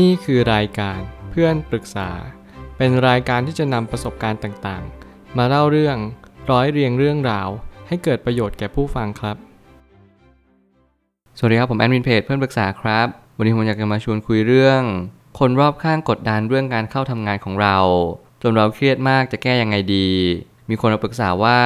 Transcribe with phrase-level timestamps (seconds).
[0.00, 2.10] นี่คือรายการเพื่อนปรึกษา
[2.76, 5.96] เป็นรายการที่จะนำประสบการณ์ต่างๆ มาเล่าเรื่อง
[6.50, 7.48] ร้อยเรียงเรื่องราว
[7.88, 9.36] ให้เกิดประโยชน์แก่ผู้ฟังครับ
[11.38, 14.82] สวัสดีครับผมแอดมินเพจเพื่อนปรึกษาครับ วันนี้ผมอยากจะมาชวนคุยเรื่อง
[15.38, 17.76] คนรอบข้างกดดันเรื่องการเข้าทำงานของเรา
[18.42, 20.08] จนเราเครียดมากจะแก้ยังไงดี
[20.68, 21.58] มีคนมาปรึกษาว่า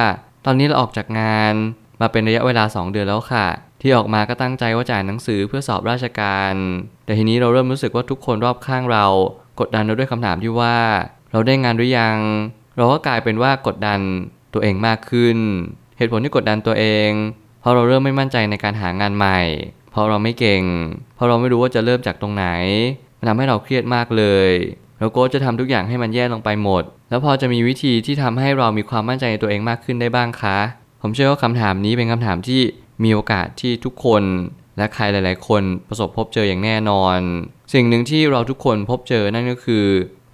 [0.45, 1.53] ตอนนี้เราออกจากงาน
[2.01, 3.47] มาเป็นระยะเวลา 2 เดือนแล้วค่ะ
[3.81, 6.53] ที่ออกมาก็ตั้งใจว่าจ่านหนังสือเพื่อสอบราชการ
[7.05, 9.05] แต่ทีนี้เราเริ่มรู้สึกว่าทุกคนรอบข้างเรา
[9.59, 10.77] กดดันเราด้วยคำถามที่ว่า
[11.31, 12.17] เราได้งานหรือยัง
[12.77, 13.99] เราก็กลายเป็นว่ากดดัน
[14.53, 15.37] ตัวเองมากขึ้น
[15.97, 17.09] เหตุผลที่กดดันตัวเอง
[17.61, 19.39] เพราะเราเริ่มไม่มั่นใจในการหางานใหม่
[19.91, 20.63] เพราะเราไม่เก่ง
[21.15, 22.45] เพราะเราไม่รู้ว่าจะเริ่มจากตรงไหน
[23.19, 24.51] มันทำให้เราเครียดมากเลย
[24.99, 30.57] เราก็จะทำทุกอย่างให้มันแย่ลงไปหมด แล้วพอจะมีวิธีที่ทำให้เรามีความมั่นใจในตัวเองมากขึ้นได้บ้างคะ
[31.01, 32.61] ผมเชื่อว่าคำถามนี้เป็นคำถามที่
[33.03, 34.23] มีโอกาสที่ทุกคน
[34.77, 37.17] และใครหลาย ๆ คนประสบพบเจออย่างแน่นอน
[37.73, 39.85] สิ่งหนึ่งที่เราทุกคนพบเจอนั่นก็คือ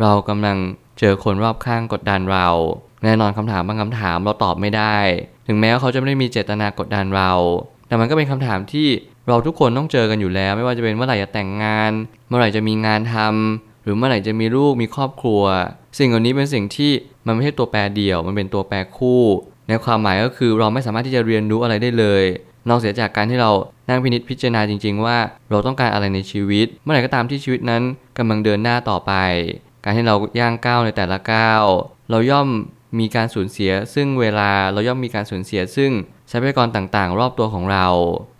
[0.01, 0.57] เรากำลัง
[0.99, 2.47] เจอคนรอบข้างกดดันเรา
[3.03, 4.97] แน่นอนคำถามบางคำถามเราตอบไม่ได้
[5.47, 7.31] ถึงแม้ว่าเขาจะไม่ได้มีเจตนากดดันเรา
[7.87, 8.87] แต่มันก็เป็นคำถามที่
[9.27, 11.91] เราทุกคนต้องเจอกันอยู่แล้ว ไม่ว่าจะเป็นเมื่อไหร่จะแต่งงาน
[12.27, 15.43] เมื่อไหร่จะมีงานทำหรือเมื่อไหร่จะมีลูกมีครอบครัว
[15.97, 16.91] สิ่งเหล่านี้เป็นสิ่งที่
[17.25, 19.21] มันไม่ใช่ตัวแปรเดี่ยว มันเป็นตัวแปรคู่
[19.67, 22.23] ในความหมายก็คือเราไม่สามารถที่จะเรียนรู้อะไรได้เลย
[22.69, 23.51] นอกเสียจากการที่เรา
[23.89, 25.17] นั่งพินิจพิจารณาจริง ๆ ว่า
[25.49, 27.81] เราต้องการอะไรในชีวิต เมื่อไหร่ก็ตามที่ชีวิตนั้น
[28.17, 29.13] กำลังเดินหน้าต่อไป
[29.83, 31.63] การที่เราย่างก้าวในแต่ละก้าว
[32.09, 32.47] เราย่อม
[32.99, 35.91] มีการสูญเสีย ซึ่งเวลาเราย่อมมีการสูญเสีย ซึ่ง
[36.31, 37.87] ทรัพยากรต่างๆ รอบตัวของเรา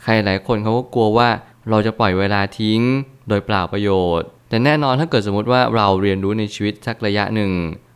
[0.04, 1.30] ใครหลายคนเขาก็กลัวว่า
[1.70, 2.82] เราจะปล่อยเวลาทิ้ง
[3.30, 7.52] โดยเปล่าประโยชน์ แต่แน่นอนถ้าเกิดสมมติว่าเราเรียนรู้ในชีวิตสักระยะหนึ่ง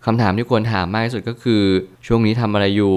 [0.06, 1.64] คำถามที่ควรถามมากที่สุดก็คือ
[2.08, 2.96] ช่วงนี้ทำอะไรอยู่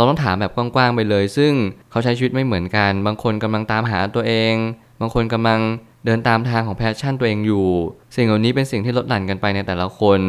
[0.00, 1.52] เราต้องถามแบบกว้างๆไปเลย ซึ่ง
[1.90, 4.54] เขาใช้ชีวิตไม่เหมือนกัน บางคนกำลังตามหาตัวเอง
[5.00, 5.60] บางคนกำลัง
[6.04, 7.66] เดินตามทางของแพชชั่นตัวเองอยู่
[8.16, 10.20] สิ่งเหล่านี้เป็นสิ่งที่ลดหลั่นกันไปในแต่ละคน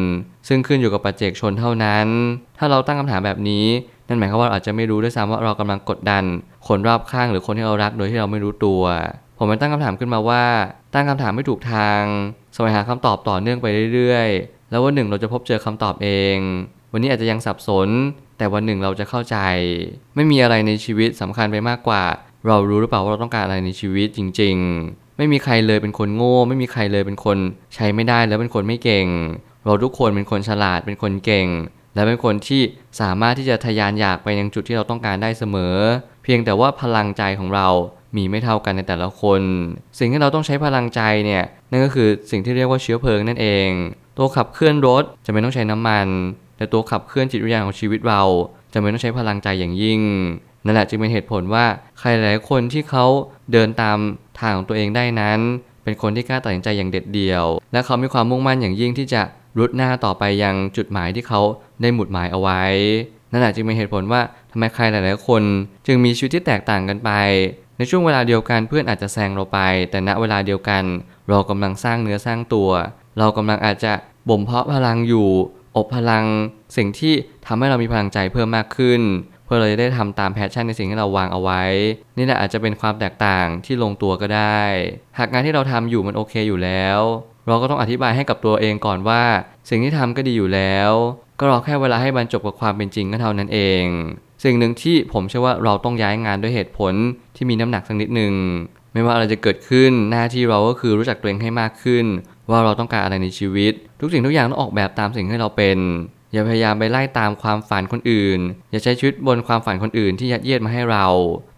[0.48, 2.06] ซึ่งขึ้นอยู่กับปัจเจกชนเท่านั้น
[2.58, 3.66] ถ้าเราตั้งคำถามแบบนี้
[4.08, 6.24] นั่นหมายความว่าเราอาจจะไม่รู้ด้วยซ้ำว่าเรากำลังกดดัน
[6.68, 8.82] คนรอบข้างหรือคนที่เรารักโดยที่เราไม่รู้ตัว
[9.38, 10.44] ผมมันตั้งคำถามขึ้นมาว่า
[10.94, 12.00] ตั้งคำถามไม่ถูกทาง
[12.54, 16.36] สวงหาคำตอบต่อเนื่องไปเรื่อยๆ แล้ววันหนึ่งเราจะพบเจอคำตอบเอง
[16.92, 17.88] วันนี้อาจจะยังสับสน
[18.42, 19.36] แต่วันหนึ่งเราจะเข้าใจ
[20.16, 22.02] ไม่มีอะไรในชีวิตสำคัญไปมากกว่า
[22.46, 27.38] เรารู้หรือเปล่าว่าเราต้องการอะไรในชีวิตจริง ๆ ไม่มีใครเลยเป็นคนโง่ ไม่มีใครเลยเป็นคน
[27.74, 29.06] ใช้ไม่ได้แล้วเป็นคนไม่เก่ง
[29.64, 31.48] เราทุกคนเป็นคนฉลาดเป็นคนเก่ง
[31.94, 32.62] และเป็นคนที่
[33.00, 35.76] สามารถที่จะทะยานอยากไปยังจุดที่เราต้องการได้เสมอ
[36.22, 37.68] เพียงแต่ว่าพลังใจของเรา
[38.16, 39.40] มีไม่เท่ากันในแต่ละคน
[39.98, 43.68] สิ่งที่เราต้องใช้พลังใจเนี่ยนั่นก็คือสิ่งที่เรียกว่าเชื้อเพลิงนั่นเอง
[44.16, 46.06] ตัวขับเคลื่อนรถจะไม่ต้องใช้น้ำมัน
[46.56, 48.22] แต่ตัวขับเคลื่อนจิตวิญญาณของชีวิตเรา
[48.72, 50.00] จะไม่ต้องใช้พลังใจอย่างยิ่ง
[50.64, 51.64] นั่นแหละจึงเป็นเหตุผลว่า
[51.98, 53.04] ใครหลายคนที่เขา
[53.52, 53.98] เดินตาม
[54.38, 55.38] ทางของตัวเองได้นั้น
[55.84, 59.22] เป็นคนที่กล้าตัดสินใจอย่างเด็ดเดี่ยว และเขามีความมุ่งมั่นอย่างยิ่งที่จะ
[59.58, 61.40] รุดหน้าต่อไปยังจุดหมายที่เขา
[61.80, 62.62] ได้หมุดหมายเอาไว้
[63.32, 64.20] นั่นแหละจึงเป็นเหตุผลว่า
[64.50, 65.42] ทำไมใครหลายๆคน
[65.86, 67.10] จึงมีชีวิตที่แตกต่างกันไป
[67.78, 69.58] ในช่วงเวลาเดียวกันเพื่อนอาจจะแซงเราไป
[69.90, 70.84] แต่ณเวลาเดียวกัน
[71.28, 72.70] เรากำลังสร้างเนื้อสร้างตัว
[73.18, 73.92] เรากำลังอาจจะ
[74.28, 75.28] บ่มเพาะพลังอยู่
[75.76, 76.24] อบพลัง
[76.76, 77.14] สิ่งที่
[77.46, 79.00] ทำให้เรามีพลังใจเพิ่มมากขึ้น
[79.44, 81.62] เพื่อเราจะได้ทำตาม passion ในสิ่งที่เราวางเอาไว้
[82.18, 84.62] นี่แหละอาจจะเป็นความแตกต่างที่ลงตัวก็ได้
[85.18, 87.00] หากงานที่เราทำอยู่มันโอเคอยู่แล้ว
[87.46, 89.22] เราก็ต้องอธิบายให้กับตัวเองก่อนว่า
[89.68, 90.90] สิ่งที่ทำก็ดีอยู่แล้ว
[91.38, 93.84] ก็รอแค่เวลาให้บรรจบกับความเป็นจริงก็เท่านั้นเอง
[94.44, 96.94] สิ่งหนึ่งที่ผมเชื่อว่าเราต้องย้ายงานด้วยเหตุผล
[97.36, 98.34] ที่มีน้ำหนักสักนิดหนึ่ง
[98.92, 102.04] ไม่ว่าอะไรจะเกิดขึ้นหน้าที่เราก็คือรู้จักตัวเองให้มากขึ้น
[102.50, 105.78] ว่าเราต้องการอะไรในชีวิต ทุกสิ่งทุกอย่างต้องออกแบบตามสิ่งที่เราเป็น
[106.32, 111.06] อย่าพยายามไปไล่ตามความฝันคนอื่น อย่าใช้ชีวิตบนความฝันคนอื่นที่ยัดเยียดมาให้เรา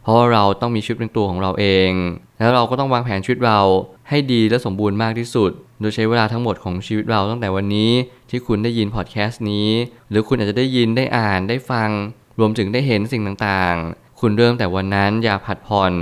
[0.03, 1.91] เพราะเราต้องมีชีวิตเป็นตัวของเราเอง
[2.39, 3.61] แล้วเราก็ต้องวางแผนชีวิตเรา
[4.09, 5.51] ให้ดีและสมบูรณ์มากที่สุด
[5.81, 7.93] โดยใช้เวลาทั้งหมดของชีวิตเราตั้งแต่วันนี้
[8.31, 9.69] ที่คุณได้ยินพอดแคสต์นี้
[10.11, 11.91] หรือคุณอาจจะได้ยินได้อ่านได้ฟัง
[12.39, 15.93] รวมถึงได้เห็นสิ่งต่างๆ คุณเริ่มแต่วันนั้นอย่าผัดผ่อน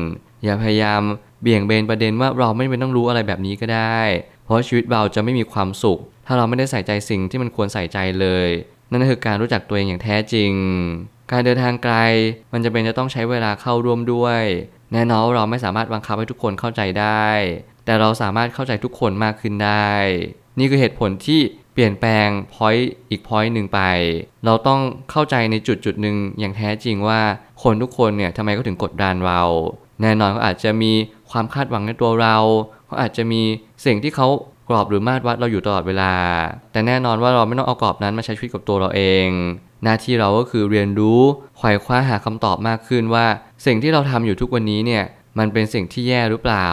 [0.44, 1.02] อย่าพยายาม
[1.42, 3.98] เบี่ยงเบนประเด็นว่าเราไม่เป็นต้องรู้อะไรแบบนี้ก็ได้
[4.44, 8.48] เพราะชีวิตเราจะไม่มีความสุข ถ้าเราไม่ได้ใส่ใจสิ่งที่มันควรใส่ใจเลย
[8.90, 10.52] นั่นคือการรู้จักตัวเองอย่างแท้จริง
[11.32, 11.96] การเดินทางไกล
[12.52, 14.42] มันจะเป็นจะต้องใช้เวลาเข้าร่วมด้วย
[14.92, 17.26] แน่นอนเราไม่สามารถบังคับให้ทุกคนเข้าใจได้
[17.84, 19.90] แต่เราสามารถเข้าใจทุกคนมากขึ้นได้
[20.58, 21.40] นี่คือเหตุผลที่
[21.72, 23.80] เปลี่ยนแปลงพอยต์อีกพอยต์หนึ่งไป
[24.44, 24.80] เราต้อง
[25.10, 27.20] เข้าใจในจุดจุดหนึ่งอย่างแท้จริงว่า
[27.62, 29.42] คนทุกคนเนี่ยทำไมเขาถึงกดดันเรา
[30.02, 30.92] แน่นอนเขาอาจจะมี
[31.30, 32.36] ความคาดหวังในตัวเรา
[32.92, 33.42] เขาอาจจะมี
[33.86, 34.28] สิ่งที่เขา
[34.68, 36.12] กรอบหรือมาตรวัดเราอยู่ตลอดเวลา
[36.72, 39.26] แต่แน่นอนว่าเราไม่ต้องเอากรอบนั้นมาใช้ชีวิตกับตัวเราเอง
[39.84, 41.20] หน้าที่เราก็คือเรียนรู้
[41.58, 43.26] ไขว่คว้าหาคำตอบมากขึ้นว่า
[43.66, 45.04] สิ่งที่เราทำอยู่ทุกวันนี้เนี่ย
[45.38, 46.68] มันเป็นสิ่งที่แย่หรือเปล่า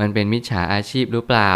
[0.00, 1.54] มันเป็นมิจฉาอาชีพหรือเปล่า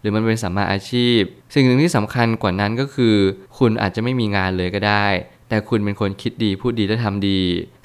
[0.00, 1.20] หรือมันเป็นสัมมาอาชีพ
[1.54, 3.14] สิ่งหนึ่งที่สำคัญกว่านั้นก็คือ
[3.58, 5.06] คุณอาจจะไม่มีงานเลยก็ได้
[5.48, 7.40] แต่คุณเป็นคนคิดดีพูดดีและทำดี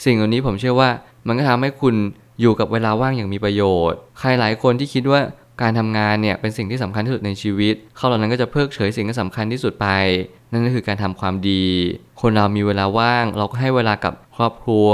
[0.05, 0.89] สิ่งเหล่านี้ผมเชื่อว่า
[1.27, 1.95] มันก็ทำให้คุณ
[2.41, 5.21] อยู่กับเวลาว่างอย่างมีประโยชน์ ใครหลายคนที่คิดว่า
[5.61, 9.87] การทำงานเนี่ยเป็นสิ่งที่สำคัญที่สุดในชีวิต เขาเหล่านั้นก็จะเพิกเฉยสิ่งที่สำคัญที่สุดไป
[10.51, 11.65] นั่นก็คือการทำความดี
[12.21, 14.89] คนเรามีเวลาว่าง เราก็ให้เวลากับครอบครัว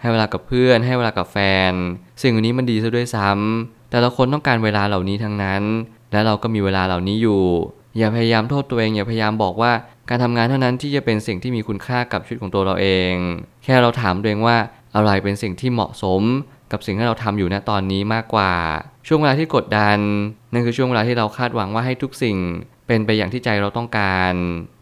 [0.00, 1.38] ให้เวลากับเพื่อน ให้เวลากับแฟ
[1.70, 1.72] น
[2.22, 5.62] สิ่งเหล่านี้มันดีซะด้วยซ้ำแต่ละคนต้องการเวลาเหล่านี้ทั้งนั้น
[6.12, 7.42] และเราก็มีเวลาเหล่านี้อยู่
[7.98, 9.72] อย่าพยายามโทษตัวเอง อย่าพยายามบอกว่า
[10.08, 13.12] การทำงานเท่านั้นที่จะเป็นสิ่งที่มีคุณค่ากับชีวิตของตัวเราเอง
[13.64, 14.56] แค่เราถามตัวเองว่า
[14.94, 16.22] อะไรเป็นสิ่งที่เหมาะสม
[16.74, 18.52] กับสิ่งที่เราทำอยู่ณตอนนี้มากกว่า
[19.06, 19.98] ช่วงเวลาที่กดดัน
[20.52, 22.36] นั่นคือช่วงเวลาที่เราคาดหวังว่าให้ทุกสิ่ง
[22.86, 24.34] เป็นไปอย่างที่ใจเราต้องการ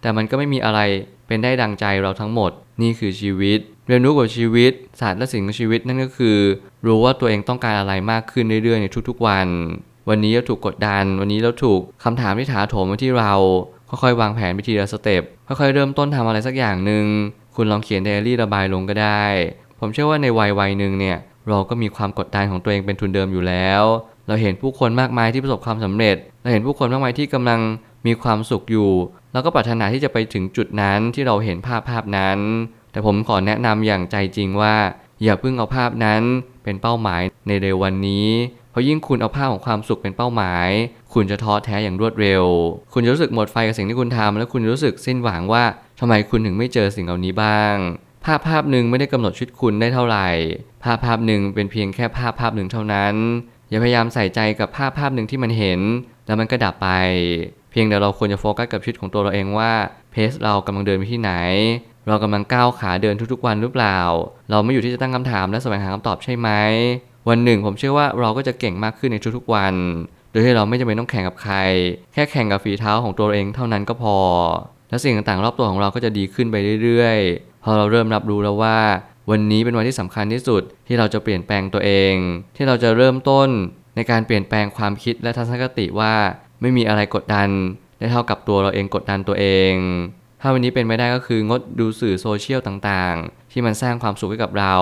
[0.03, 0.81] แต่มันก็ไม่มีอะไร
[1.27, 2.51] เป็นได้ดังใจเราทั้งหมด
[2.83, 3.59] นี่คือชีวิต
[3.89, 6.39] เรียนรู้กับชีวิต ศาสตร์และสิ่งของชีวิตนั่นก็คือ
[6.87, 9.49] รู้ว่าตัวเองต้องการอะไรมากขึ้นเรื่อยๆในทุกๆวัน
[10.09, 13.33] วันนี้เราถูกกดดัน วันนี้เราถูกคำถามที่ถาโถมมาที่เรา
[13.89, 17.05] ค่อยๆวางแผนไปทีละสเต็ปค่อยๆเริ่มต้นทำอะไรสักอย่างหนึ่ง
[17.55, 19.25] คุณลองเขียนไดอารี่ระบายลงก็ได้
[19.79, 21.19] ผมเชื่อว่าในวัยวัยหนึ่งเนี่ย
[21.49, 23.83] เราก็มีความกดดันของตัวเองเป็นทุนเดิมอยู่แล้ว
[24.27, 27.61] เราเห็นผู้คนมากมายที่ประสบความสำเร็จ เราเห็นผู้คนมากมายที่กำลัง
[28.07, 28.91] มีความสุขอยู่
[29.33, 32.39] เราก็ปรารถนาที่จะไปถึงจุดนั้นที่เราเห็นภาพภาพนั้น
[32.93, 34.75] แต่ผมขอแนะนำอย่างใจจริงว่า
[35.23, 36.23] อย่าเพิ่งเอาภาพนั้น
[36.65, 38.29] เป็นเป้าหมายในเร็ววันนี้
[38.71, 40.69] เพราะยิ่งคุณเอาภาพของความสุขเป็นเป้าหมาย
[41.15, 42.45] คุณจะท้อแท้อย่างรวดเร็ว
[42.93, 45.65] คุณจะรู้สึกหมดไฟกับสิ่งที่คุณทำและคุณจะรู้สึกสิ้นหวังว่า
[46.01, 47.75] ทำไมคุณถึงไม่เจอสิ่งเหล่านี้บ้าง
[48.25, 50.29] ภาพภาพหนึ่งไม่ได้กำหนดชีวิตคุณได้เท่าไหร่
[50.85, 53.15] ภาพภาพหนึ่งเป็นเพียงแค่ภาพภาพหนึ่งเท่านั้น
[53.71, 55.81] อย่าพยายามใส่ใจกับภาพภาพหนึ่งที่มันเห็น
[56.27, 56.89] แล้วมันก็ดับไป
[57.71, 59.73] เพียงแต่เราควรจะโฟกัสกับชีวิตของตัวเราเองว่า
[60.13, 61.33] เพสเรากำลังเดินไปที่ไหน
[62.09, 63.99] เรากำลังก้าวขาเดินทุกๆวันหรือเปล่า
[64.51, 66.49] เราไม่อยู่ที่จะตั้งคำถามและแสวงหาคำตอบใช่ไหม
[67.29, 69.75] วันหนึ่งผมเชื่อว่าเราก็จะเก่งมากขึ้นในทุกๆวัน
[70.31, 71.57] โดยที่เราไม่จำเป็นต้องแข่งกับใคร
[72.13, 74.17] แค่แข่งกับฝีเท้าของตัวเราเองเท่านั้นก็พอ
[74.91, 78.79] และสิ่งต่างๆรอบตัวของเราก็จะดีขึ้นไปเรื่อยๆ พอเราเริ่มรับรู้แล้วว่า
[79.31, 82.15] วันนี้เป็นวันที่สำคัญที่สุดที่เราจะเปลี่ยนแปลงตัวเอง
[82.57, 83.49] ที่เราจะเริ่มต้น
[83.97, 86.15] ในการเปลี่ยนแปลงความคิดและทัศนคติว่า
[86.61, 87.49] ไม่มีอะไรกดดัน
[87.99, 89.75] ได้เท่ากับตัวเราเองกดดันตัวเอง
[90.41, 94.77] ถ้าวันนี้เป็นไม่ได้ก็คืองดดูสื่อโซเชียลต่างๆ ที่มันสร้างความสุขให้กับเรา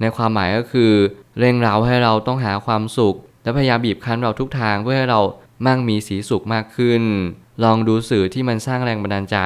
[0.00, 0.92] ในความหมายก็คือ
[1.38, 5.20] เร่งเร้าให้เราต้องหาความสุข และพยายามบีบคั้นเราทุกทางเพื่อให้เรา
[5.66, 7.02] มั่งมีสีสุขมากขึ้น
[7.64, 9.38] ลองดูสื่อที่มันสร้างแรงบันดาลใจ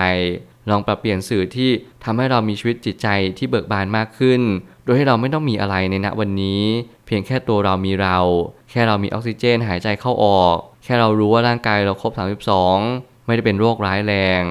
[0.71, 1.71] ลองปรับเปลี่ยนสื่อที่
[2.05, 3.09] ทำให้เรามีชีวิตจิตใจ
[3.39, 4.41] ที่เบิกบานมากขึ้น
[4.85, 6.63] โดยให้เราไม่ต้องมีอะไรในณวันนี้
[7.07, 8.19] เพียงแค่ตัวเรามีเรา
[8.71, 12.13] แค่เรามีออกซิเจนหายใจเข้าออก แค่เรารู้ว่าร่างกายเราครบ
[12.69, 14.43] 32 ไม่ได้เป็นโรคร้ายแรง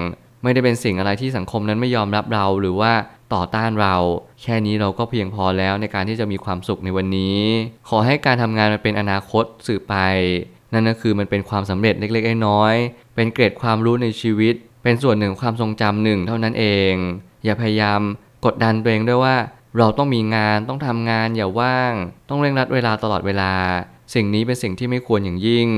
[0.42, 2.92] ไม่ได้เป็นสิ่งอะไรที่สังคมนั้นไม่ยอมรับเราหรือว่า
[3.34, 3.96] ต่อต้านเรา
[4.42, 7.38] แค่นี้เราก็เพียงพอแล้วในการที่จะมีความสุขในวันนี้
[7.88, 9.96] ขอให้การทำงานมันเป็นอนาคตสืบไป
[10.72, 14.54] นั่นก็คือมันเป็นความสำเร็จเล็กๆน้อยๆเป็นเกรดความรู้ในชีวิต
[14.88, 16.94] เป็นส่วนหนึ่งความทรงจำหนึ่งเท่านั้นเอง
[17.44, 18.00] อย่าพยายาม
[18.44, 19.36] กดดันตัวเองด้วยว่า
[19.78, 21.92] เราต้องมีงานต้องทำงานอย่าว่าง
[22.28, 23.52] ต้องเร่งรัดเวลาตลอดเวลา
[24.14, 25.68] สิ่งนี้เป็นสิ่งที่ไม่ควรอย่างยิ่ง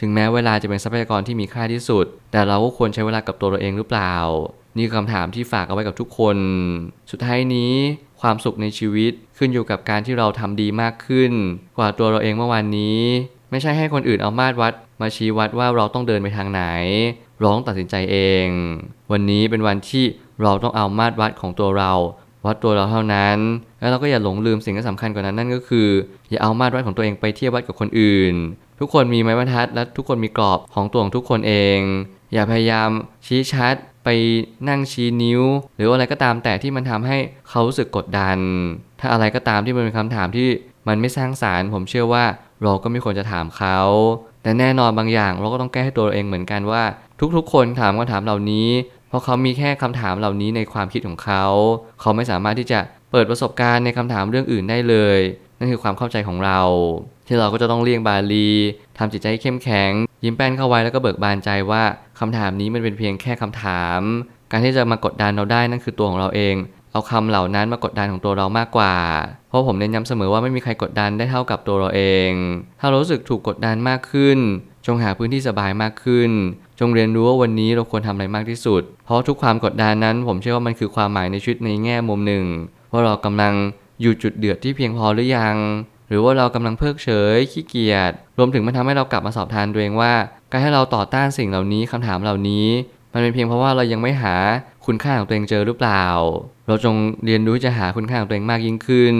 [0.00, 4.14] ถึงแม้เวลาจะเป็นทรัพยากรที่มีค่าที่สุด แต่เราก็ควรใช้เวลากับตัวเราเองหรือเปล่า
[4.76, 6.36] นี่คือคำถามที่ฝากเอาไว้กับทุกคน
[7.10, 7.74] สุดท้ายนี้
[8.20, 11.32] ความสุขในชีวิตขึ้นอยู่กับการที่เราทำดีมากขึ้น
[11.78, 13.00] กว่าตัวเราเองเมื่อวานนี้
[13.50, 16.62] ไม่ใช่ให้คนอื่นเอามาตรวัด มาชี้วัดว่าเราต้องเดินไปทางไหน
[17.38, 18.46] เราต้องตัดสินใจเอง
[19.12, 20.04] วันนี้เป็นวันที่
[20.42, 21.92] เราต้องเอามาตรวัดของตัวเรา
[22.46, 23.38] วัดตัวเราเท่านั้น
[23.80, 25.88] แล้วเราก็อย่าหลงลืมสิ่งที่สำคัญกว่านั้นนั่นก็คือ
[26.30, 28.34] อย่าเอามาตรวัดของตัวเองไปเทียบวัดกับคนอื่น
[28.80, 31.78] ทุกคนมีไม้บรรทัดและทุกคนมีกรอบของตัวของทุกคนเอง
[32.32, 32.90] อย่าพยายาม
[33.26, 33.74] ชี้ชัด
[34.04, 34.08] ไป
[34.68, 35.42] นั่งชี้นิ้ว
[35.76, 38.38] หรืออะไรก็ตามแต่ที่มันทำให้เขารู้สึกกดดัน
[39.00, 40.48] ถ้าอะไรก็ตามที่มันเป็นคำถามที่
[40.88, 42.24] มันไม่สร้างสารรค์ผมเชื่อว่า
[42.62, 43.78] เราก็ไม่ควรจะถามเขา
[44.42, 46.82] แต่แน่นอนบางอย่างเราก็ต้องแก้ให้ตัวเราเองเหมือนกันว่า
[47.20, 48.68] ทุกๆ คนถามคำถามเหล่านี้
[49.08, 51.44] เพราะเขามีแค่คำถามเหล่านี้ในความคิดของเขา
[52.00, 52.80] เขาไม่สามารถที่จะ
[53.12, 55.18] เปิดประสบการณ์ในคำถามเรื่องอื่นได้เลย
[55.58, 56.60] นั่นคือความเข้าใจของเรา
[57.26, 58.50] ที่เราก็จะต้องเลี่ยงบาลี
[58.98, 59.92] ทำจิตใจให้เข้มแข็ง
[60.24, 61.82] ยิ้มแป้นเข้าไว้แล้วก็เบิกบานใจว่า
[62.20, 64.00] คำถามนี้มันเป็นเพียงแค่คำถาม
[64.50, 66.54] การที่จะมากดดันเราได้นั่นคือตัวของเราเอง
[66.92, 68.94] เอาคำเหล่านั้นมากดดันของตัวเรามากกว่า
[69.48, 72.30] เพราะผมเน้นย้ำเสมอว่าไม่มีใครกดดันได้เท่ากับตัวเราเอง
[72.80, 74.38] ถ้ารู้สึกถูกกดดันมากขึ้น
[74.86, 76.30] จงหาพื้นที่สบายมากขึ้น
[76.80, 82.44] จงเรียนรู้ว่าวันนี้เราควรทำอะไรมากที่สุด เพราะทุกความกดดันนั้น ผมเชื่อว่ามันคือความหมายในชีวิตในแง่มุมหนึ่ง
[82.92, 83.54] ว่าเรากำลัง
[84.00, 85.56] อยู่จุดเดือดที่เพียงพอหรือยัง
[86.08, 90.12] หรือว่าเรากำลังเพิกเฉยขี้เกียจรวมถึงมันทำให้เรากลับมาสอบทานตัวเองว่า
[90.50, 92.66] การให้เราต่อต้านสิ่งเหล่านี้คำถามเหล่านี้
[93.12, 94.34] มันเป็นเพียงเพราะว่าเรายังไม่หา
[94.86, 96.04] คุณค่าของตัวเองเจอหรือเปล่า
[96.66, 99.16] เราจงเรียนรู้จะหาคุณค่าของตัวเองมากยิ่งขึ้น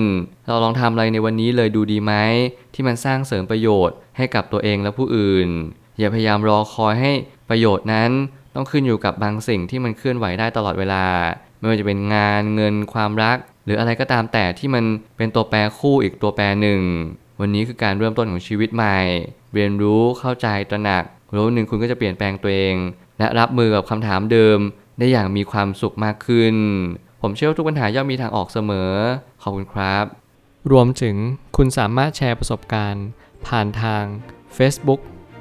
[0.46, 2.12] เราลองทำอะไรในวันนี้เลยดูดีไหม
[2.74, 5.48] ที่มันสร้างเสริมประโยชน์ให้กับตัวเองและผู้อื่น
[5.98, 7.12] อย่าพยายามรอคอยให้
[7.48, 8.10] ประโยชน์นั้น
[8.54, 11.04] ต้องขึ้นอยู่กับบางสิ่งที่มันเคลื่อนไหวได้ตลอดเวลา
[11.58, 14.84] ไม่ว่าจะเป็นงานเงินความรัก หรืออะไรก็ตามแต่ที่มัน
[15.16, 16.80] เป็นตัวแปรคู่อีกตัวแปรหนึ่ง
[17.40, 18.98] วันนี้คือการเริ่มต้นของชีวิตใหม่
[19.54, 22.74] เรียนรู้เข้าใจตระหนักแล้หนึ่งคุณก็จะเปลี่ยนแปลงตัวเอง
[23.18, 24.58] และรับมือกับคำถามเดิม
[24.98, 26.56] ได้อย่างมีความสุขมากขึ้น
[27.22, 28.92] ผมเชื่อว่าทุกปัญหาย่อมมีทางออกเสมอ
[29.42, 30.04] ขอบคุณครับ
[30.72, 31.16] รวมถึง
[31.56, 33.06] คุณสามารถแชร์ประสบการณ์
[33.46, 34.04] ผ่านทาง
[34.56, 35.00] Facebook